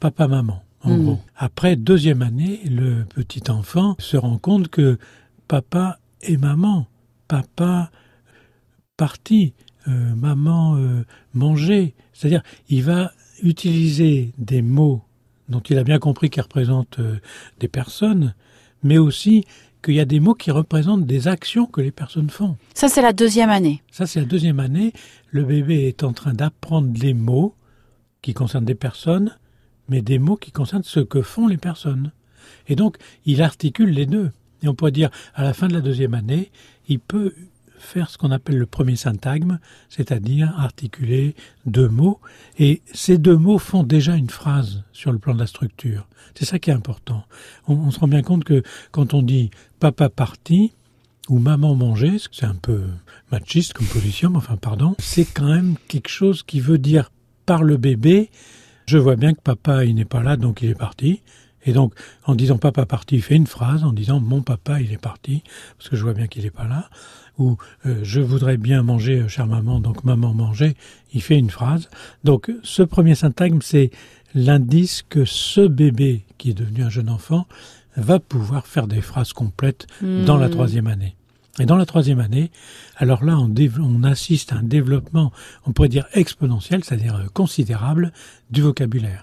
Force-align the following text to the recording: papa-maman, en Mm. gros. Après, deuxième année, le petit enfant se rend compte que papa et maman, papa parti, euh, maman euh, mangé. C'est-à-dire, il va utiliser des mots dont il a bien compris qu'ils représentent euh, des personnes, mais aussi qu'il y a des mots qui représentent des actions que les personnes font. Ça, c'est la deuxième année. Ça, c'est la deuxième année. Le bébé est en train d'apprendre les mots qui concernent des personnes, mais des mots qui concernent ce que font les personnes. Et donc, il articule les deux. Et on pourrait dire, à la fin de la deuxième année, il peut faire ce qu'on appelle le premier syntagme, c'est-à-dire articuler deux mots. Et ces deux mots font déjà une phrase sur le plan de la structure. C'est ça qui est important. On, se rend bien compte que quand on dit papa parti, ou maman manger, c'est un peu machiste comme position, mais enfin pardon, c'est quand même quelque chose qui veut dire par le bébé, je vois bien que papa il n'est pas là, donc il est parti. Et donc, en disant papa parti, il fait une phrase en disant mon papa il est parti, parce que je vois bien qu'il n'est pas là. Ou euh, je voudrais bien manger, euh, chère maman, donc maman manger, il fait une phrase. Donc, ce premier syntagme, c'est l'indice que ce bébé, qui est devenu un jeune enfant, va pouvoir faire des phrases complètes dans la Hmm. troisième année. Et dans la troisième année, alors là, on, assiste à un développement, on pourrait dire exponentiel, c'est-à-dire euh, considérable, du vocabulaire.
papa-maman, 0.00 0.62
en 0.82 0.96
Mm. 0.96 1.02
gros. 1.04 1.18
Après, 1.36 1.76
deuxième 1.76 2.22
année, 2.22 2.60
le 2.64 3.04
petit 3.04 3.50
enfant 3.50 3.96
se 3.98 4.16
rend 4.16 4.38
compte 4.38 4.68
que 4.68 4.98
papa 5.48 5.98
et 6.22 6.36
maman, 6.36 6.86
papa 7.28 7.90
parti, 8.96 9.54
euh, 9.86 10.14
maman 10.14 10.76
euh, 10.76 11.04
mangé. 11.34 11.94
C'est-à-dire, 12.12 12.42
il 12.68 12.82
va 12.82 13.12
utiliser 13.42 14.32
des 14.38 14.62
mots 14.62 15.02
dont 15.48 15.60
il 15.60 15.78
a 15.78 15.84
bien 15.84 15.98
compris 15.98 16.28
qu'ils 16.30 16.42
représentent 16.42 16.98
euh, 16.98 17.16
des 17.60 17.68
personnes, 17.68 18.34
mais 18.82 18.98
aussi 18.98 19.44
qu'il 19.82 19.94
y 19.94 20.00
a 20.00 20.04
des 20.04 20.18
mots 20.20 20.34
qui 20.34 20.50
représentent 20.50 21.06
des 21.06 21.28
actions 21.28 21.66
que 21.66 21.80
les 21.80 21.92
personnes 21.92 22.28
font. 22.30 22.56
Ça, 22.74 22.88
c'est 22.88 23.00
la 23.02 23.12
deuxième 23.12 23.48
année. 23.50 23.80
Ça, 23.92 24.06
c'est 24.06 24.18
la 24.20 24.26
deuxième 24.26 24.58
année. 24.60 24.92
Le 25.30 25.44
bébé 25.44 25.86
est 25.86 26.02
en 26.02 26.12
train 26.12 26.34
d'apprendre 26.34 26.90
les 27.00 27.14
mots 27.14 27.54
qui 28.20 28.34
concernent 28.34 28.64
des 28.64 28.74
personnes, 28.74 29.38
mais 29.88 30.02
des 30.02 30.18
mots 30.18 30.36
qui 30.36 30.52
concernent 30.52 30.82
ce 30.82 31.00
que 31.00 31.22
font 31.22 31.46
les 31.46 31.56
personnes. 31.56 32.12
Et 32.66 32.76
donc, 32.76 32.96
il 33.24 33.42
articule 33.42 33.90
les 33.90 34.06
deux. 34.06 34.30
Et 34.62 34.68
on 34.68 34.74
pourrait 34.74 34.92
dire, 34.92 35.10
à 35.34 35.42
la 35.42 35.54
fin 35.54 35.68
de 35.68 35.74
la 35.74 35.80
deuxième 35.80 36.14
année, 36.14 36.50
il 36.88 36.98
peut 36.98 37.32
faire 37.78 38.10
ce 38.10 38.18
qu'on 38.18 38.30
appelle 38.30 38.58
le 38.58 38.66
premier 38.66 38.96
syntagme, 38.96 39.58
c'est-à-dire 39.88 40.52
articuler 40.58 41.34
deux 41.66 41.88
mots. 41.88 42.20
Et 42.58 42.82
ces 42.92 43.18
deux 43.18 43.36
mots 43.36 43.58
font 43.58 43.82
déjà 43.82 44.14
une 44.16 44.30
phrase 44.30 44.82
sur 44.92 45.12
le 45.12 45.18
plan 45.18 45.34
de 45.34 45.38
la 45.38 45.46
structure. 45.46 46.06
C'est 46.34 46.44
ça 46.44 46.58
qui 46.58 46.70
est 46.70 46.74
important. 46.74 47.24
On, 47.66 47.90
se 47.90 47.98
rend 47.98 48.08
bien 48.08 48.22
compte 48.22 48.44
que 48.44 48.62
quand 48.90 49.14
on 49.14 49.22
dit 49.22 49.50
papa 49.80 50.08
parti, 50.08 50.72
ou 51.28 51.38
maman 51.38 51.74
manger, 51.74 52.16
c'est 52.32 52.46
un 52.46 52.54
peu 52.54 52.84
machiste 53.30 53.74
comme 53.74 53.86
position, 53.86 54.30
mais 54.30 54.38
enfin 54.38 54.56
pardon, 54.56 54.94
c'est 54.98 55.26
quand 55.26 55.48
même 55.48 55.74
quelque 55.86 56.08
chose 56.08 56.42
qui 56.42 56.58
veut 56.58 56.78
dire 56.78 57.10
par 57.44 57.62
le 57.62 57.76
bébé, 57.76 58.30
je 58.88 58.96
vois 58.96 59.16
bien 59.16 59.34
que 59.34 59.42
papa 59.42 59.84
il 59.84 59.94
n'est 59.96 60.06
pas 60.06 60.22
là, 60.22 60.36
donc 60.36 60.62
il 60.62 60.70
est 60.70 60.74
parti. 60.74 61.20
Et 61.66 61.72
donc, 61.72 61.92
en 62.24 62.34
disant 62.34 62.56
papa 62.56 62.86
parti, 62.86 63.16
il 63.16 63.22
fait 63.22 63.34
une 63.34 63.46
phrase 63.46 63.84
en 63.84 63.92
disant 63.92 64.18
mon 64.18 64.40
papa 64.40 64.80
il 64.80 64.90
est 64.92 65.00
parti, 65.10 65.42
parce 65.76 65.90
que 65.90 65.96
je 65.96 66.02
vois 66.02 66.14
bien 66.14 66.26
qu'il 66.26 66.44
n'est 66.44 66.50
pas 66.50 66.66
là. 66.66 66.88
Ou 67.36 67.58
euh, 67.84 68.00
je 68.02 68.20
voudrais 68.20 68.56
bien 68.56 68.82
manger, 68.82 69.20
euh, 69.20 69.28
chère 69.28 69.46
maman, 69.46 69.78
donc 69.78 70.04
maman 70.04 70.32
manger, 70.32 70.74
il 71.12 71.20
fait 71.20 71.38
une 71.38 71.50
phrase. 71.50 71.90
Donc, 72.24 72.50
ce 72.62 72.82
premier 72.82 73.14
syntagme, 73.14 73.58
c'est 73.60 73.90
l'indice 74.34 75.04
que 75.06 75.24
ce 75.26 75.60
bébé, 75.60 76.24
qui 76.38 76.50
est 76.50 76.54
devenu 76.54 76.82
un 76.82 76.90
jeune 76.90 77.10
enfant, 77.10 77.46
va 77.96 78.18
pouvoir 78.20 78.66
faire 78.66 78.86
des 78.86 79.02
phrases 79.02 79.34
complètes 79.34 79.86
dans 80.00 80.38
la 80.38 80.48
Hmm. 80.48 80.52
troisième 80.52 80.86
année. 80.86 81.17
Et 81.60 81.66
dans 81.66 81.76
la 81.76 81.86
troisième 81.86 82.20
année, 82.20 82.50
alors 82.96 83.24
là, 83.24 83.38
on, 83.38 84.02
assiste 84.04 84.52
à 84.52 84.56
un 84.56 84.62
développement, 84.62 85.32
on 85.66 85.72
pourrait 85.72 85.88
dire 85.88 86.06
exponentiel, 86.12 86.84
c'est-à-dire 86.84 87.16
euh, 87.16 87.26
considérable, 87.32 88.12
du 88.50 88.62
vocabulaire. 88.62 89.16